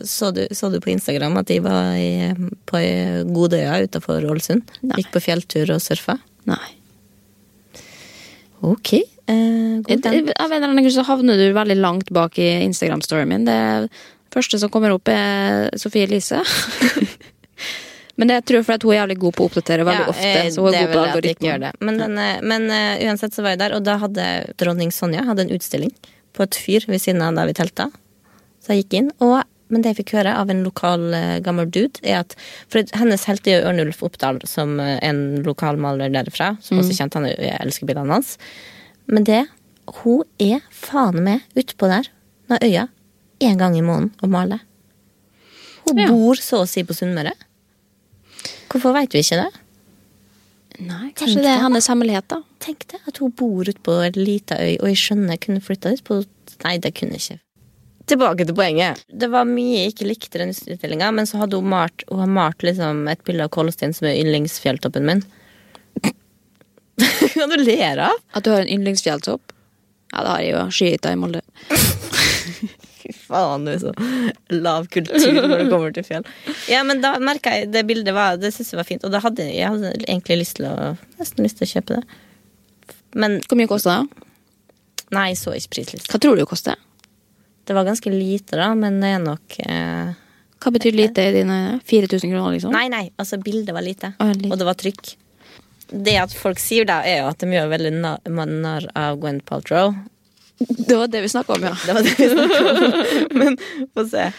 [0.09, 2.33] Så du, så du på Instagram at de var i,
[2.67, 2.81] på
[3.37, 4.65] Godøya utafor Ålesund?
[4.83, 5.03] Nei.
[5.03, 6.17] Gikk på fjelltur og surfa?
[6.49, 6.73] Nei.
[8.67, 8.95] Ok.
[8.97, 13.29] Eh, god Av en eller annen grunn så havner du veldig langt bak i Instagram-storyen
[13.31, 13.47] min.
[13.47, 13.91] Det
[14.35, 16.41] første som kommer opp, er Sofie Elise.
[18.17, 20.29] Men det tror jeg fordi hun er jævlig god på å oppdatere veldig Ja, ofte.
[20.41, 21.67] eh, Så hun er god på jeg algoritmen.
[21.85, 25.27] Men, den, eh, men uh, uansett så var jeg der, og da hadde dronning Sonja
[25.27, 25.93] hadde en utstilling
[26.37, 27.89] på et fyr ved siden av der vi telta.
[28.63, 31.67] Så jeg gikk inn, og men det jeg fikk høre av en lokal eh, gammel
[31.75, 32.37] dude, er at
[32.71, 36.53] For hennes helt er jo Ørnulf Oppdal, som eh, en lokal maler derfra.
[36.63, 38.37] Som også kjente han, jeg elsker bildene hans.
[39.11, 39.41] Men det
[40.05, 42.09] Hun er faen meg utpå der
[42.51, 42.87] med øya
[43.43, 44.63] én gang i måneden og maler.
[45.87, 46.09] Hun Ja.
[46.11, 47.33] bor så å si på Sunnmøre.
[48.71, 49.51] Hvorfor veit vi ikke det?
[50.83, 52.43] Nei, kanskje det er hans hennes hemmelighet, da.
[52.61, 55.65] Tenk det, at hun bor ute på en lita øy, og jeg skjønner jeg kunne
[55.65, 56.23] flytta dit på
[56.65, 57.43] Nei, det kunne jeg ikke.
[58.09, 59.03] Tilbake til poenget.
[59.11, 62.23] Det var mye jeg ikke likte i den utstillinga, men så hadde hun malt Hun
[62.23, 65.25] har malt liksom et bilde av Kolstein som er yndlingsfjelltoppen min.
[67.35, 68.23] Hva du ler av?
[68.33, 69.53] At du har en yndlingsfjelltopp.
[70.15, 70.65] Ja, det har jeg jo.
[70.79, 71.43] Skihytta i Molde.
[73.07, 73.93] Fy faen, du er så
[74.51, 76.27] lav kultur når det kommer til fjell.
[76.71, 79.21] Ja, men da merka jeg det bildet var Det syntes jeg var fint, og da
[79.23, 82.05] hadde jeg, hadde egentlig lyst til å Nesten lyst til å kjøpe det.
[83.17, 84.23] Men Hvor mye kosta det?
[85.15, 86.11] nei, jeg så ikke prislista.
[86.11, 86.75] Hva tror du det koster?
[87.67, 90.11] Det var ganske lite, da, men det er nok eh...
[90.63, 92.73] Hva betyr lite i dine 4000 kroner, liksom?
[92.75, 94.51] Nei, nei, altså bildet var lite, Å, lite.
[94.51, 95.13] og det var trykk.
[95.93, 98.19] Det at folk sier da, er jo at de gjør veldig na-
[98.51, 99.93] narr av Gwen Paltrow.
[100.59, 101.75] Det var det vi snakka om, ja.
[101.87, 103.39] Det var det vi om.
[103.41, 103.59] Men
[103.95, 104.31] få se.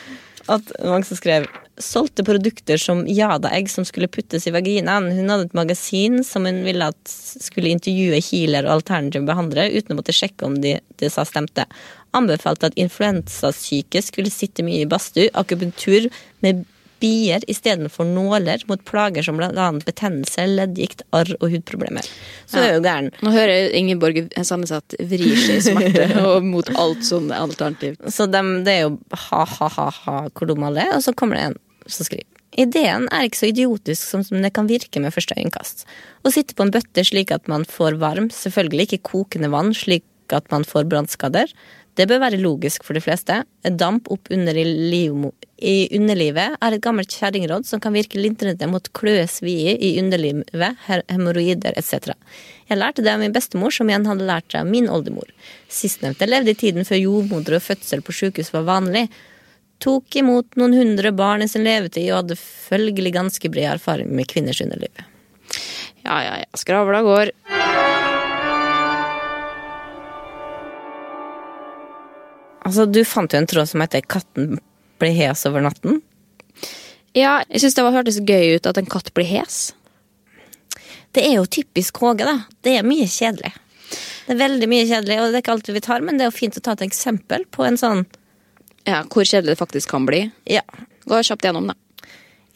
[0.47, 5.11] At mange som skrev solgte produkter som Jada-egg som skulle puttes i vaginaen.
[5.13, 9.93] Hun hadde et magasin som hun ville at skulle intervjue healer og alternative behandlere uten
[9.93, 11.67] å måtte sjekke om de, de sa stemte.
[12.17, 16.09] Anbefalte at influensasyke skulle sitte mye i badstue, akupunktur
[16.45, 16.65] med
[17.01, 22.07] bier istedenfor nåler mot plager som annet betennelse, leddgikt, arr og hudproblemer.
[22.49, 23.11] Så er jo gæren.
[23.25, 28.01] Nå hører Ingeborg sammensatt vrir seg i smerte og mot alt sånn alternativt.
[28.13, 31.61] Så de, det er jo ha-ha-ha-ha hvor dum alle er, og så kommer det en
[31.87, 32.27] som skriver.
[32.57, 35.83] Ideen er ikke så idiotisk som som det kan virke med første øyekast.
[36.25, 40.07] Å sitte på en bøtte slik at man får varm, selvfølgelig ikke kokende vann slik
[40.33, 41.51] at man får brannskader,
[41.97, 43.39] det bør være logisk for de fleste.
[43.65, 44.67] Damp opp under i,
[45.57, 50.77] i underlivet er et gammelt kjerringråd som kan virke lindrende mot kløe, svie i underlivet,
[51.09, 52.13] hemoroider etc.
[52.69, 55.31] Jeg lærte det av min bestemor, som igjen hadde lært det av min oldemor.
[55.73, 59.07] Sistnevnte levde i tiden før jordmoder og fødsel på sykehus var vanlig.
[59.81, 64.29] Tok imot noen hundre barn i sin levetid og hadde følgelig ganske bred erfaring med
[64.29, 65.05] kvinners underliv.
[66.07, 66.49] Ja, ja, ja.
[66.57, 67.33] Skravla går.
[72.67, 74.59] Altså, du fant jo en tråd som heter 'Katten
[74.99, 76.01] ble hes over natten'.
[77.15, 79.71] Ja, jeg syns det var, hørtes gøy ut at en katt blir hes.
[81.15, 82.43] Det er jo typisk Håge, da.
[82.61, 83.53] Det er mye kjedelig.
[84.27, 86.29] Det er veldig mye kjedelig, og det er ikke alltid vi tar, men det er
[86.29, 88.05] jo fint å ta et eksempel på en sånn
[88.87, 90.29] Ja, Hvor kjedelig det faktisk kan bli.
[90.45, 90.61] Ja.
[91.07, 91.73] Gå kjapt gjennom, da.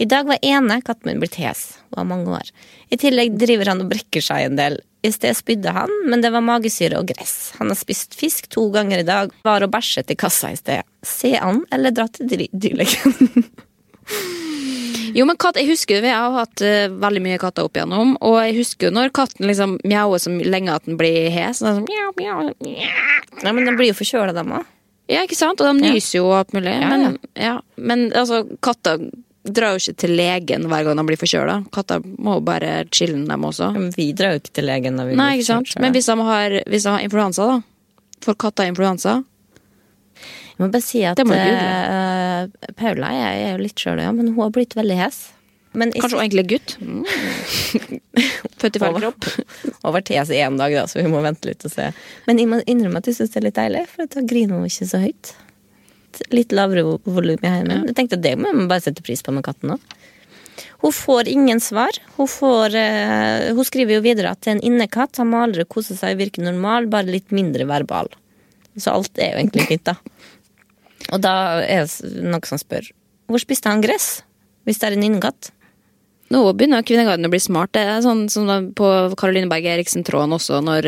[0.02, 2.48] I dag var ene katten min blitt hes, og har mange år.
[2.90, 4.80] I tillegg driver han og brekker seg en del.
[5.06, 7.52] I sted spydde han, men det var magesyre og gress.
[7.60, 10.86] Han har spist fisk to ganger i dag, var og bæsjet i kassa i sted.
[11.06, 13.46] Se an, eller dra til dy- dyrlegen.
[15.12, 18.38] Jo, men katt, jeg husker Vi har hatt uh, veldig mye katter opp igjennom, og
[18.40, 21.60] jeg husker jo når katten liksom mjauer så lenge at den blir hes.
[21.60, 22.86] Sånn, mjau, mjau, mjau.
[23.42, 24.70] Nei, men den blir jo forkjøla, dem òg.
[25.12, 25.60] Ja, ikke sant?
[25.60, 26.72] Og de nyser jo og alt mulig.
[26.72, 27.58] Ja, men, ja.
[27.76, 29.04] men altså, katter
[29.44, 31.56] drar jo ikke til legen hver gang de blir forkjøla.
[31.74, 33.72] Katter må jo bare chille, dem også.
[33.98, 35.74] Vi drar jo ikke til legen når vi Nei, blir sant?
[35.82, 37.60] Men hvis de har, hvis de har influensa, da?
[38.22, 39.20] Får katter influensa?
[40.52, 44.44] Jeg må bare si at eh, Paula jeg er jo litt sjøl, ja, men hun
[44.44, 45.22] har blitt veldig hes.
[45.74, 46.74] Men Kanskje hun egentlig er gutt?
[46.84, 47.06] Mm.
[48.62, 49.28] Født i feil Over- kropp.
[49.96, 51.88] Vært hes i én dag, da, så vi må vente litt og se.
[52.28, 54.68] Men jeg må innrømme at jeg syns det er litt deilig, for da griner hun
[54.70, 55.32] ikke så høyt.
[56.34, 57.86] Litt lavere vo- volum i heimen.
[57.90, 59.80] Jeg tenkte at Det må man bare sette pris på med katten òg.
[60.82, 61.96] Hun får ingen svar.
[62.18, 65.18] Hun, får, uh, hun skriver jo videre at det er en innekatt.
[65.22, 68.10] Han maler og koser seg, og virker normal, bare litt mindre verbal.
[68.78, 69.96] Så alt er jo egentlig fint, da.
[71.12, 71.34] Og da
[71.66, 72.92] er det noen som spør
[73.32, 74.22] hvor spiste han gress?
[74.68, 75.54] Hvis det er en innekatt?
[76.32, 77.74] Nå begynner Kvinneguiden å bli smart.
[77.76, 78.88] Det er sånn som sånn på
[79.20, 80.88] Caroline Berg Eriksen-tråden også, når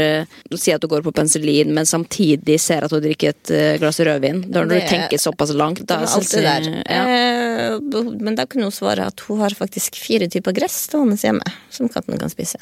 [0.50, 3.74] du sier at du går på penicillin, men samtidig ser at du drikker et eh,
[3.82, 4.44] glass rødvin.
[4.48, 6.70] Da når Det- du tenker såpass langt, da alt det der.
[6.88, 7.04] Ja.
[7.08, 7.80] Eh,
[8.24, 11.90] men da kunne hun svare at hun har faktisk fire typer gress stående hjemme som
[11.90, 12.58] katten kan spise.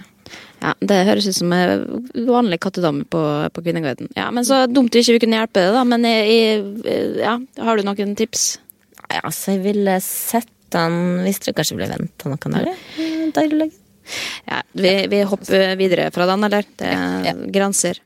[0.61, 3.21] ja, Det høres ut som en vanlig kattedame på,
[3.53, 4.09] på Kvinneguiden.
[4.15, 5.83] Ja, men så dumt vi ikke kunne hjelpe det, da.
[5.83, 8.57] Men jeg, jeg, ja, har du noen tips?
[9.11, 12.71] Ja, altså, jeg ville sett Hvis dere kanskje ble venta noen der?
[12.97, 13.71] eh, Deilig.
[14.49, 16.63] Ja, vi, vi hopper videre fra den, eller?
[16.77, 17.33] Det er Ja.
[17.53, 17.99] grenser.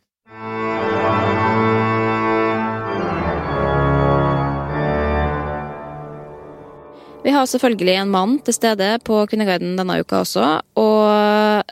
[7.26, 10.44] Vi har selvfølgelig en mann til stede på Kvinneguiden denne uka også,
[10.78, 11.72] og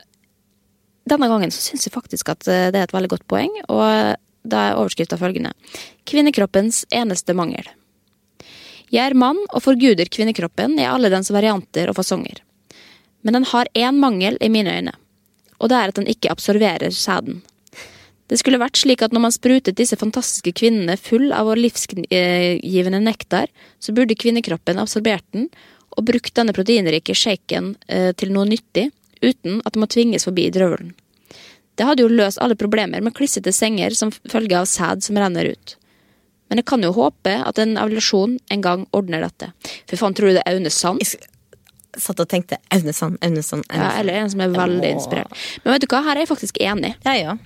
[1.06, 4.16] denne gangen så syns jeg faktisk at eh, det er et veldig godt poeng, og
[4.44, 5.52] da er overskrifta følgende
[6.10, 7.68] Kvinnekroppens eneste mangel.
[8.94, 12.38] Jeg er mann og forguder kvinnekroppen i alle dens varianter og fasonger.
[13.26, 14.94] Men den har én mangel i mine øyne,
[15.58, 17.40] og det er at den ikke absorberer sæden.
[18.30, 23.00] Det skulle vært slik at når man sprutet disse fantastiske kvinnene full av vår livsgivende
[23.02, 23.50] nektar,
[23.82, 25.50] så burde kvinnekroppen absorbert den
[25.94, 28.88] og brukt denne proteinrike shaken eh, til noe nyttig,
[29.22, 30.94] uten at det må tvinges forbi drøvelen.
[31.74, 35.52] Det hadde jo løst alle problemer med klissete senger som følge av sæd som renner
[35.52, 35.76] ut.
[36.48, 39.50] Men jeg kan jo håpe at en evaluasjon en gang ordner dette.
[39.88, 41.00] For faen, tror du det er Aune Sand?
[41.94, 44.92] Satt og tenkte Aune Sand, Aune Sand, Aune Ja, eller en som er veldig må...
[44.98, 45.42] inspirert.
[45.64, 46.94] Men vet du hva, her er jeg faktisk enig.
[47.06, 47.36] Ja, ja.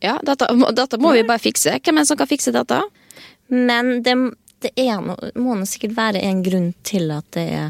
[0.00, 0.46] Ja, dette,
[0.78, 1.74] dette må vi bare fikse.
[1.82, 2.78] Hvem er det som kan fikse dette?
[3.50, 4.14] Men det,
[4.62, 7.68] det er no, må nå sikkert være en grunn til at det er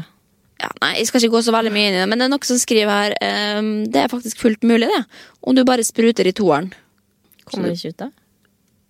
[0.59, 2.33] Ja, nei, Jeg skal ikke gå så veldig mye inn i det, men det er
[2.33, 5.03] noe som skriver her um, Det er faktisk fullt mulig, det.
[5.41, 6.73] Om du bare spruter i toeren.
[7.49, 8.13] Kommer ikke ut av.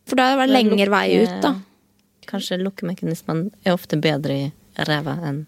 [0.09, 1.53] For da er det lengre vei ut, da.
[2.29, 4.51] Kanskje lukkemekanismene er ofte bedre i
[4.89, 5.39] ræva enn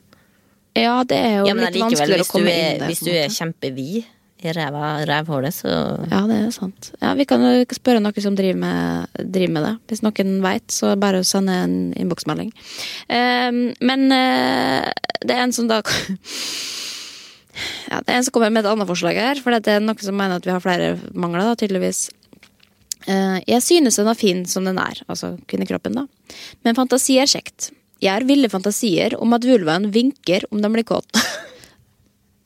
[0.77, 2.89] Ja, det er jo Ja, litt vanskeligere å komme er, inn der.
[2.89, 4.03] hvis du er kjempevid
[4.41, 5.69] i ræva, rævhålet, så
[6.09, 6.91] Ja, det er sant.
[7.01, 9.73] Ja, Vi kan jo spørre noen som driver med, driver med det.
[9.91, 12.49] Hvis noen veit, så bare send en innboksmelding.
[13.09, 14.89] Ehm, men uh,
[15.21, 15.83] det er en som da
[17.91, 19.99] Ja, det er en som kommer med et annet forslag her, for det er noen
[20.01, 22.07] som mener at vi har flere mangler, da, tydeligvis.
[23.09, 26.35] Eh, jeg synes den er fin som den er, altså kvinnekroppen, da.
[26.65, 27.71] Men fantasi er kjekt.
[28.01, 31.09] Jeg har ville fantasier om at vulvaen vinker om den blir kåt.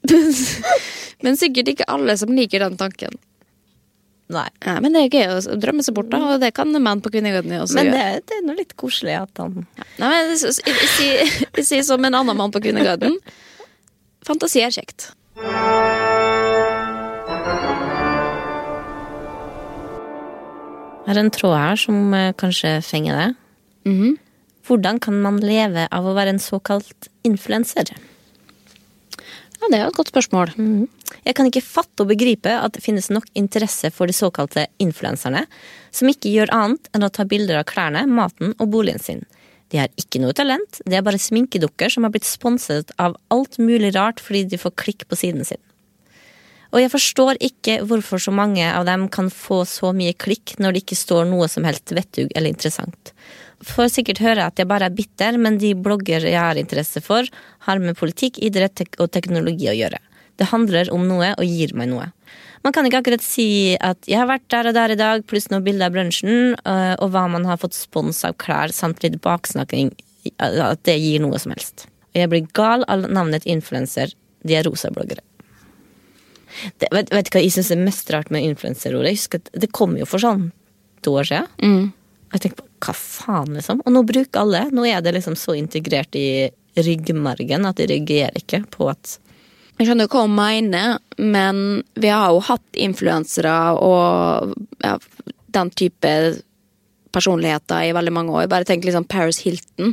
[1.23, 3.15] Men sikkert ikke alle som liker den tanken.
[4.33, 4.47] Nei.
[4.65, 7.11] Ja, men det er gøy å drømme seg bort, da, og det kan menn på
[7.13, 7.97] Kvinneguiden også Men gjøre.
[8.01, 9.59] Men det er noe litt koselig at han
[10.01, 13.19] Nei, men jeg sier som en annen mann på Kvinneguiden.
[14.25, 15.11] Fantasi er kjekt.
[21.05, 23.35] Jeg har en tråd her som eh, kanskje fenger det.
[23.85, 24.17] -hmm.
[24.65, 27.93] Hvordan kan man leve av å være en såkalt influenser?
[29.61, 30.51] Ja, det er jo et godt spørsmål.
[31.25, 35.45] Jeg kan ikke fatte og begripe at det finnes nok interesse for de såkalte influenserne,
[35.91, 39.23] som ikke gjør annet enn å ta bilder av klærne, maten og boligen sin.
[39.69, 43.57] De har ikke noe talent, de er bare sminkedukker som har blitt sponset av alt
[43.57, 45.61] mulig rart fordi de får klikk på siden sin.
[46.75, 50.75] Og jeg forstår ikke hvorfor så mange av dem kan få så mye klikk når
[50.75, 53.13] det ikke står noe som helst vettug eller interessant.
[53.63, 57.23] Får sikkert høre at jeg bare er bitter, men de blogger jeg har interesse for,
[57.63, 60.01] har med politikk, idrett og teknologi å gjøre.
[60.35, 62.09] Det handler om noe og gir meg noe.
[62.67, 65.47] Man kan ikke akkurat si at 'jeg har vært der og der i dag', pluss
[65.49, 69.21] noen bilder av brunsjen, øh, og hva man har fått spons av klær, samt litt
[69.21, 69.93] baksnakking,
[70.39, 71.85] at det gir noe som helst.
[72.11, 74.11] Og jeg blir gal av navnet influenser.
[74.43, 75.21] De er rosa bloggere.
[76.79, 79.11] Det, vet, vet du hva jeg syns er mest rart med influenserordet?
[79.11, 80.49] Jeg husker at Det kom jo for sånn
[81.05, 81.49] to år siden.
[82.29, 83.81] Og jeg tenker på, hva faen, liksom?
[83.85, 84.65] Og nå bruker alle.
[84.75, 89.19] Nå er det liksom så integrert i ryggmargen at de reagerer ikke på at
[89.77, 91.57] Jeg skjønner hva hun mener, men
[91.99, 94.93] vi har jo hatt influensere og ja,
[95.51, 96.11] den type
[97.15, 98.47] personligheter i veldig mange år.
[98.51, 99.91] Bare tenk liksom Paris Hilton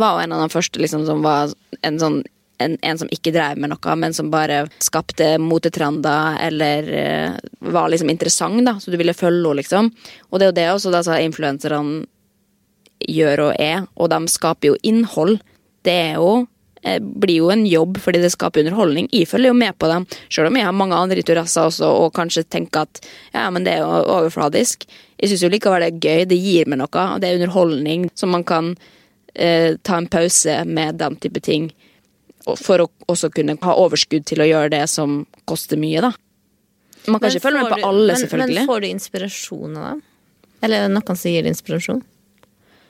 [0.00, 1.52] var jo en av de første liksom, som var
[1.86, 2.22] en sånn
[2.62, 7.36] en, en som ikke drev med noe, men som bare skapte motetrender eller uh,
[7.74, 9.90] var liksom interessant, da, så du ville følge henne, liksom.
[10.30, 12.04] Og det er jo det også disse influenserne
[13.10, 15.38] gjør og er, og de skaper jo innhold.
[15.84, 16.46] Det er jo
[16.84, 19.10] eh, blir jo en jobb fordi det skaper underholdning.
[19.12, 22.14] Jeg følger jo med på dem, selv om jeg har mange andre interesser også, og
[22.16, 23.02] kanskje tenker at
[23.34, 24.86] ja, men det er jo overfladisk.
[25.20, 28.32] Jeg syns jo likevel det er gøy, det gir meg noe, det er underholdning som
[28.34, 28.74] man kan
[29.34, 31.72] eh, ta en pause med den type ting.
[32.44, 36.12] For å også kunne ha overskudd til å gjøre det som koster mye, da.
[37.06, 38.54] Man kan Men ikke følge med på du- alle, men, selvfølgelig.
[38.54, 40.02] Men får du inspirasjon av dem?
[40.62, 42.02] Eller er noen som gir inspirasjon?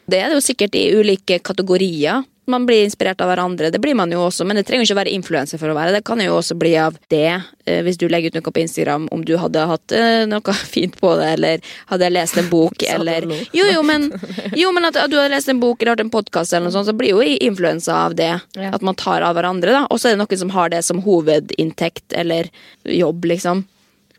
[0.09, 2.25] Det er det jo sikkert i ulike kategorier.
[2.47, 3.71] Man blir inspirert av hverandre.
[3.73, 5.95] Det blir man jo også, men det trenger ikke å være influenser for å være
[5.95, 6.03] det.
[6.05, 9.25] Kan jo også bli av det, eh, hvis du legger ut noe på Instagram, om
[9.25, 13.29] du hadde hatt eh, noe fint på det, eller hadde lest en bok, eller?
[13.57, 14.11] Jo, jo, men,
[14.53, 16.91] jo, men at, du hadde lest en bok eller hørt en podkast, eller noe sånt,
[16.91, 18.33] så blir jo influensa av det.
[18.71, 19.87] At man tar av hverandre, da.
[19.89, 22.53] Og så er det noen som har det som hovedinntekt eller
[22.85, 23.65] jobb, liksom.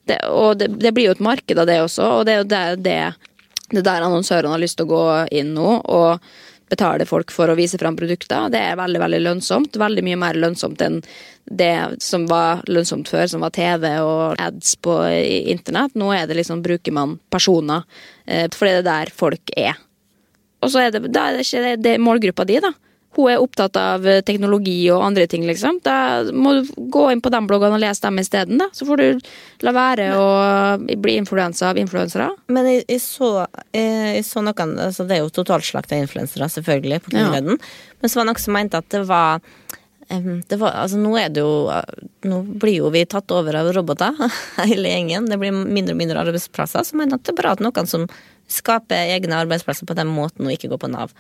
[0.06, 2.50] Det, og det, det blir jo et marked av det også, og det er jo
[2.50, 2.98] det, det,
[3.74, 6.28] det er der annonsørene har lyst til å gå inn nå og
[6.70, 8.50] betale folk for å vise fram produkter.
[8.54, 9.78] Det er veldig veldig lønnsomt.
[9.80, 11.02] Veldig mye mer lønnsomt enn
[11.46, 14.96] det som var lønnsomt før, som var TV og ads på
[15.54, 15.94] internett.
[16.00, 17.86] Nå er det liksom, bruker man personer,
[18.26, 19.78] eh, fordi det er der folk er.
[20.66, 22.74] Og så er det, da er det ikke det, det er målgruppa di, da.
[23.16, 25.80] Hun er opptatt av eh, teknologi og andre ting, liksom.
[25.86, 28.70] Da må du gå inn på de bloggene og lese dem isteden, da.
[28.76, 29.30] Så får du
[29.66, 30.26] la være å
[31.00, 32.30] bli influensa av influensere.
[32.52, 33.32] Men jeg, jeg, så,
[33.76, 37.26] jeg, jeg så noen altså Det er jo totalslakt av influensere, selvfølgelig, på Ja.
[37.26, 37.62] Kvinneguiden.
[38.02, 39.42] Men så var det noen som mente at det var
[40.06, 41.66] det var, altså nå er det jo
[42.30, 44.14] Nå blir jo vi tatt over av roboter,
[44.70, 45.26] hele gjengen.
[45.32, 46.86] Det blir mindre og mindre arbeidsplasser.
[46.86, 48.06] Så mener at det er bra at noen som
[48.52, 51.16] skaper egne arbeidsplasser på den måten, og ikke går på Nav.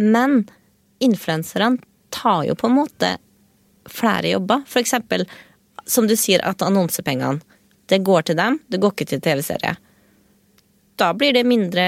[0.00, 0.46] Men
[1.02, 1.78] influenserne
[2.14, 3.16] tar jo på en måte
[3.90, 4.62] flere jobber.
[4.68, 5.26] For eksempel,
[5.86, 7.42] som du sier, at annonsepengene
[7.92, 9.74] det går til dem, det går ikke til TV-serie.
[10.96, 11.82] Da blir det mindre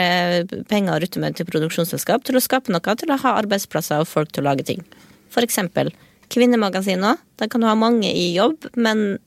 [0.68, 4.10] penger å rutte med til produksjonsselskap til å skape noe, til å ha arbeidsplasser og
[4.10, 4.82] folk til å lage ting.
[5.32, 5.92] For eksempel
[6.32, 7.16] kvinnemagasiner.
[7.38, 9.18] Da kan du ha mange i jobb, men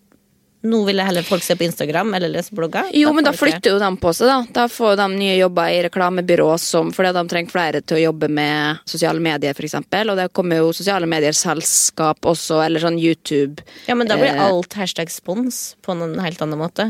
[0.61, 2.89] nå vil jeg heller folk se på Instagram eller lese blogger.
[2.97, 4.39] Jo, men da flytter jo de på seg, da.
[4.57, 8.27] Da får de nye jobber i reklamebyrå som, fordi de trenger flere til å jobbe
[8.27, 9.77] med sosiale medier, f.eks.
[9.79, 13.63] Og det kommer jo sosiale medier-selskap også, eller sånn YouTube.
[13.87, 14.41] Ja, men da blir Eh.
[14.49, 16.89] alt hashtag spons på en helt annen måte.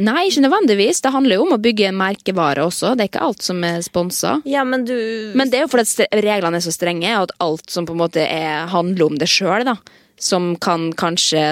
[0.00, 1.02] Nei, ikke nødvendigvis.
[1.04, 2.94] Det handler jo om å bygge merkevare også.
[2.96, 4.38] Det er ikke alt som er sponsa.
[4.48, 7.68] Ja, men du Men det er jo fordi reglene er så strenge, og at alt
[7.70, 9.76] som på en måte er, handler om det sjøl, da,
[10.20, 11.42] som kan kanskje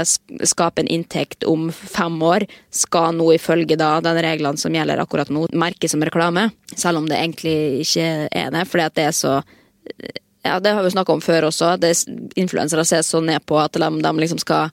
[0.46, 5.30] skape en inntekt om fem år, skal nå ifølge da den reglene som gjelder akkurat
[5.32, 6.48] nå, merkes som reklame.
[6.76, 9.40] Selv om det egentlig ikke er det, fordi at det er så
[10.40, 11.74] Ja, det har vi snakka om før også.
[11.76, 14.70] Er- Influensere ses så ned på at de, de liksom skal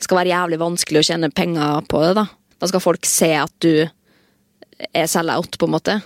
[0.00, 2.26] skal være jævlig vanskelig å tjene penger på det, da.
[2.60, 3.88] Da skal folk se at du
[4.96, 5.96] er sell-out, på en måte.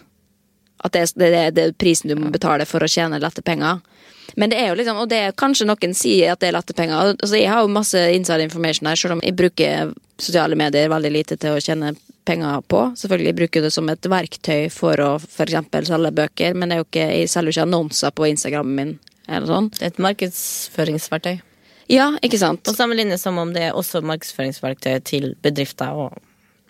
[0.84, 3.80] At det, det, det er prisen du må betale for å tjene lette penger.
[4.36, 6.74] Men det er jo liksom, og det er kanskje noen sier at det er lette
[6.76, 7.14] penger.
[7.14, 11.12] Altså, jeg har jo masse inside information her, selv om jeg bruker sosiale medier veldig
[11.12, 12.82] lite til å tjene penger på.
[12.96, 15.58] Selvfølgelig bruker jeg det som et verktøy for å f.eks.
[15.90, 18.94] selge bøker, men ikke, jeg selger jo ikke annonser på Instagrammen min.
[19.28, 19.70] Eller sånn.
[19.72, 21.34] Det er et markedsføringsverktøy.
[21.92, 22.62] Ja, ikke sant?
[22.64, 26.16] På samme linje som om det er også markedsføringsverktøy til bedrifter og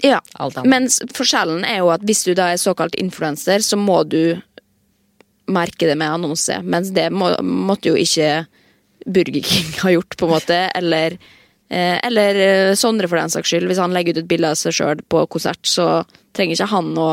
[0.03, 0.69] Ja, Alt annet.
[0.71, 4.41] men forskjellen er jo at hvis du da er såkalt influenser, så må du
[5.47, 6.61] merke det med annonse.
[6.63, 8.45] Mens det må, måtte jo ikke
[9.05, 10.61] Burger King ha gjort, på en måte.
[10.75, 11.19] Eller,
[11.69, 13.69] eh, eller eh, Sondre, for den saks skyld.
[13.71, 16.05] Hvis han legger ut et bilde av seg sjøl på konsert, så
[16.35, 17.11] trenger ikke han å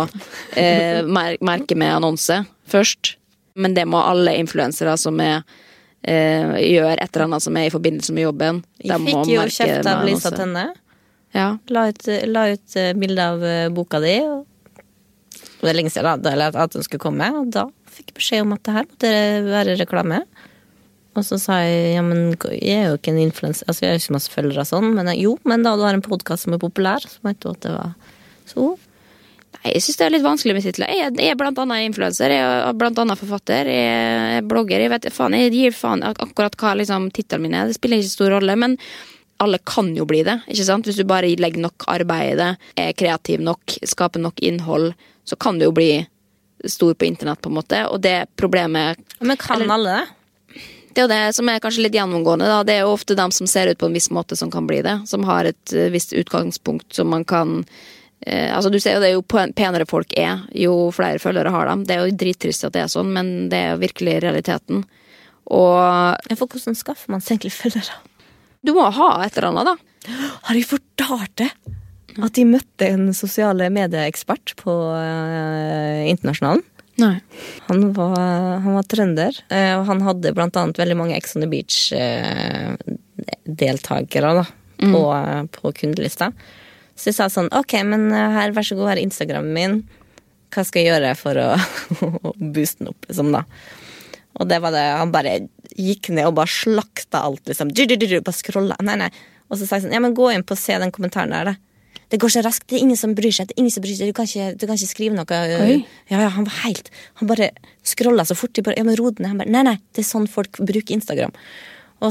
[0.58, 3.16] eh, mer, merke med annonse først.
[3.60, 5.42] Men det må alle influensere som er
[6.08, 8.62] eh, gjør et eller annet som er i forbindelse med jobben.
[8.80, 10.32] De Jeg må fikk jo kjeft av Lisa.
[10.36, 10.70] Tenne.
[11.36, 11.50] Ja.
[11.72, 14.16] La ut, la ut eh, bilde av eh, boka di.
[14.24, 17.68] Og det er lenge siden da, at den skulle komme, og da
[18.16, 19.12] beskjed om at det her måtte
[19.48, 20.22] være reklame.
[21.12, 24.00] Og så sa jeg ja, men jeg er jo ikke en influenser, altså jeg har
[24.00, 26.56] ikke masse følgere og sånn, men jeg, jo, men da du har en podkast som
[26.56, 27.92] er populær, så mente du at det var
[28.48, 28.72] så
[29.52, 30.92] Nei, Jeg syns det er litt vanskelig med titler.
[30.96, 34.80] Jeg, jeg er blant annet influenser, jeg er blant annet forfatter, jeg er blogger.
[34.80, 37.68] Jeg vet faen, jeg gir faen akkurat hva liksom, tittelen min er.
[37.68, 38.78] Det spiller ikke stor rolle, men
[39.44, 40.38] alle kan jo bli det.
[40.48, 40.88] ikke sant?
[40.88, 44.94] Hvis du bare legger nok arbeid i det, er kreativ nok, skaper nok innhold,
[45.28, 45.92] så kan du jo bli
[46.70, 47.84] stor på internett, på en måte.
[47.90, 50.08] Og det problemet Men kan Eller- alle det?
[50.94, 52.46] det er jo det som er kanskje litt gjennomgående.
[52.46, 52.64] Da.
[52.64, 54.82] Det er jo ofte dem som ser ut på en viss måte som kan bli
[54.82, 55.08] det.
[55.08, 57.66] Som har et eh, visst utgangspunkt som man kan
[58.26, 61.86] eh, Altså Du ser jo det jo penere folk er, jo flere følgere har dem.
[61.86, 64.84] Det er jo drittrist at det er sånn, men det er jo virkelig realiteten.
[65.52, 67.98] Og For hvordan skaffer man seg egentlig følgere?
[68.64, 69.76] du må ha et eller annet, da.
[70.44, 71.50] Har de fortalt det?
[72.20, 76.64] At de møtte en sosiale medieekspert på uh, Internasjonalen?
[77.00, 77.22] Nei.
[77.70, 78.18] Han var,
[78.62, 84.32] han var trønder, eh, og han hadde blant annet veldig mange Ex on the Beach-deltakere
[84.38, 84.46] da,
[84.82, 85.02] på,
[85.56, 86.28] på kundelista.
[86.96, 89.74] Så jeg sa sånn, ok, men eh, her, vær så god, her er Instagrammen min.
[90.52, 91.42] Hva skal jeg gjøre for å,
[92.28, 93.42] å booste den opp, liksom, da?
[94.40, 95.34] Og det var det, han bare
[95.80, 97.68] gikk ned og bare slakta alt, liksom.
[97.74, 98.76] Du, du, du, bare scrolla.
[98.86, 99.12] Nei, nei.
[99.50, 101.56] Og så sa jeg sånn, ja, men gå inn på se den kommentaren der, da.
[102.12, 103.48] Det går så raskt, det er ingen som bryr seg.
[103.48, 105.42] det er ingen som bryr seg, Du kan ikke, du kan ikke skrive noe.
[105.64, 105.78] Oi.
[106.12, 106.90] Ja, ja, han var helt
[107.22, 107.52] Han bare
[107.88, 108.54] scrolla så fort.
[108.54, 109.32] de Bare, ja, men rodene.
[109.32, 111.32] Han bare, nei, nei, det er sånn folk bruker Instagram.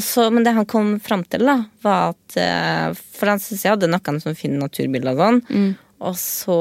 [0.01, 3.75] Så, men det han kom fram til, da, var at eh, For han syntes jeg
[3.75, 5.41] hadde noen som fine naturbilder og sånn.
[6.01, 6.59] Og så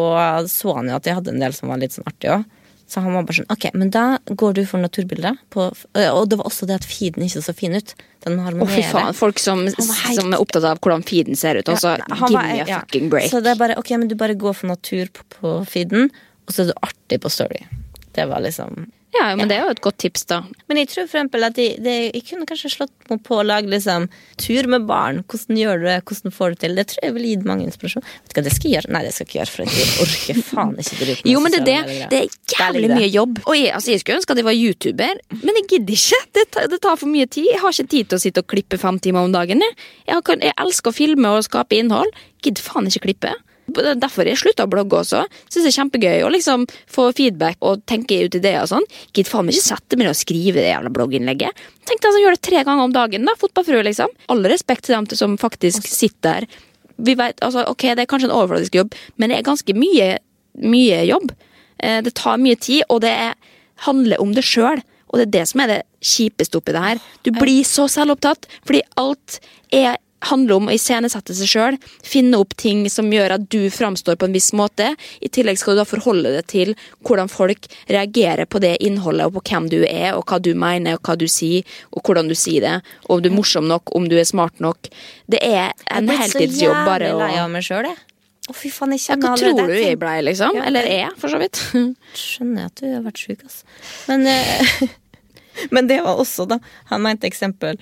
[0.51, 2.43] så han jo at jeg hadde en del som var litt sånn artig òg.
[2.89, 5.35] Så han var bare sånn, ok, men da går du for naturbilder.
[5.53, 7.93] På, og det var også det at feeden ikke så fin ut.
[8.25, 8.81] Den Å, harmonerer.
[8.81, 9.13] fy faen.
[9.13, 11.69] Folk som, som er opptatt av hvordan feeden ser ut.
[11.69, 12.79] Altså, Ja, han give var- me a ja.
[12.81, 13.29] fucking break.
[13.29, 16.09] Så det er bare, ok, men du bare går for natur på, på feeden,
[16.47, 17.61] og så er du artig på story.
[18.17, 20.43] Det var liksom Ja, men det er jo et godt tips, da.
[20.69, 23.45] Men jeg tror for eksempel at jeg, det, jeg kunne kanskje slått meg på å
[23.45, 24.05] lage liksom
[24.37, 25.23] tur med barn.
[25.25, 26.75] Hvordan gjør du det, hvordan får du det til?
[26.77, 28.05] Det tror jeg ville gitt mange inspirasjon.
[28.05, 28.93] Vet du hva det skal jeg gjøre?
[28.93, 31.63] Nei, det skal jeg ikke gjøre, for jeg orker faen ikke bruke Jo, men det
[31.65, 31.79] det.
[32.13, 33.43] Det er jævlig mye jobb.
[33.47, 36.21] Og jeg, altså, jeg skulle ønske at jeg var YouTuber, men jeg gidder ikke.
[36.37, 37.49] Det tar, det tar for mye tid.
[37.49, 39.65] Jeg har ikke tid til å sitte og klippe fem timer om dagen.
[40.05, 42.13] Jeg, jeg elsker å filme og skape innhold.
[42.45, 43.33] Gidder faen ikke klippe.
[43.77, 45.23] Er Derfor jeg slutta å blogge også.
[45.49, 48.87] Synes det er kjempegøy å liksom få feedback og tenke ut ideer og sånn.
[49.13, 51.63] Gidd faen meg ikke sette meg ned og skrive det jævla blogginnlegget.
[51.89, 53.35] Tenk deg å gjøre det tre ganger om dagen, da.
[53.39, 54.11] Fotballfrue, liksom.
[54.29, 56.47] All respekt til dem som faktisk sitter der.
[56.99, 60.17] Vi vet, altså, ok, Det er kanskje en overfladisk jobb, men det er ganske mye,
[60.59, 61.31] mye jobb.
[61.79, 63.33] Eh, Det tar mye tid, og det er,
[63.87, 64.81] handler om det sjøl.
[65.09, 66.99] Og det er det som er det kjipeste oppi det her.
[67.23, 69.39] Du blir så selvopptatt fordi alt
[69.73, 71.77] er, handler om å iscenesette seg sjøl.
[72.05, 74.91] Finne opp ting som gjør at du framstår på en viss måte.
[75.23, 76.73] I tillegg skal du da forholde deg til
[77.07, 80.99] hvordan folk reagerer på det innholdet, og på hvem du er, og hva du mener,
[80.99, 82.75] og hva du sier, og hvordan du sier det.
[83.07, 84.91] Og om du er morsom nok, om du er smart nok.
[85.29, 88.05] Det er en heltidsjobb bare Jeg er så jævlig lei av meg sjøl, jeg.
[88.49, 90.55] Å, fy faen, jeg ja, Hva tror du jeg blei, liksom?
[90.57, 91.59] Ja, Eller er, for så vidt.
[92.17, 93.61] skjønner jeg at du har vært syk, ass.
[94.09, 94.85] Men, eh,
[95.75, 96.57] men det var også, da.
[96.89, 97.77] Han mente eksempel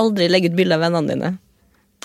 [0.00, 1.30] aldri legge ut bilde av vennene dine.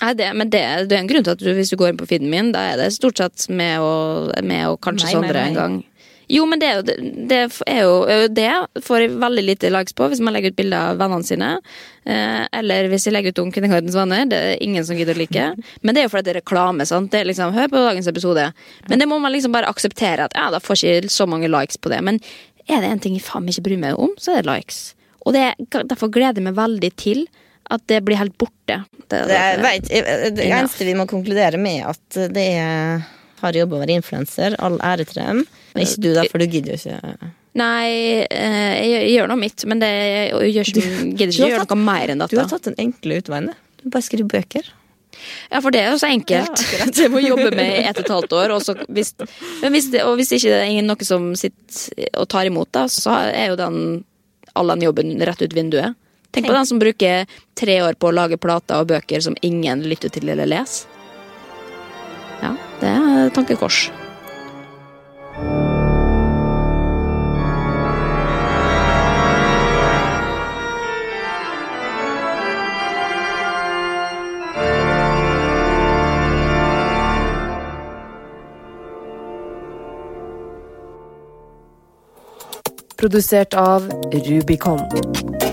[0.01, 1.99] Nei, det, men det, det er en grunn til at du, hvis du går inn
[1.99, 5.59] på feeden min, da er det stort sett med og, med og kanskje Sondre en
[5.59, 5.83] gang.
[6.31, 6.95] Jo, men det er jo det,
[7.29, 7.37] det
[7.69, 8.47] er jo det
[8.81, 11.51] får jeg veldig lite likes på hvis man legger ut bilder av vennene sine.
[12.09, 14.25] Eh, eller hvis jeg legger ut om Kvinnegardens venner.
[14.31, 15.45] Det er ingen som gidder å like.
[15.85, 16.87] Men det er jo fordi det er reklame.
[16.89, 17.11] sant?
[17.13, 18.49] Det er liksom, Hør på dagens episode.
[18.89, 21.77] Men det må man liksom bare akseptere at ja, da får ikke så mange likes
[21.77, 22.01] på det.
[22.05, 22.19] Men
[22.65, 24.95] er det en ting jeg faen ikke bryr meg om, så er det likes.
[25.25, 27.25] Og det, derfor gleder jeg meg veldig til
[27.71, 28.81] at det blir helt borte.
[29.07, 29.89] Det, Det, er- vet,
[30.37, 33.05] det eneste vi må konkludere med, at det er
[33.41, 34.55] hard jobb å være influenser.
[34.63, 35.41] All ære til dem.
[35.73, 37.33] Men ikke du, da, for du gidder jo ikke.
[37.55, 40.81] Nei, eh, jeg, jeg gjør noe mitt, men det, jeg, gjør ikke,
[41.15, 43.51] gidder ikke har gjøre noe mer enn Du har tatt den enkle utveien.
[43.51, 43.61] du.
[43.85, 44.71] Du bare skriver bøker.
[45.51, 46.63] Ja, for det er jo så enkelt.
[46.79, 48.55] Ja, det må jobbe med i ett og et halvt år.
[48.57, 49.13] Og, så hvis,
[49.61, 52.85] men hvis det, og hvis ikke det er noe som sitter og tar imot, da,
[52.91, 53.77] så er jo den,
[54.55, 55.95] all den jobben rett ut vinduet.
[56.35, 57.25] Tenk på den som bruker
[57.55, 60.91] tre år på å lage plater og bøker som ingen lytter til eller leser.
[62.43, 63.85] Ja, det er tankekors.
[82.99, 85.44] Produsert av Rubicon.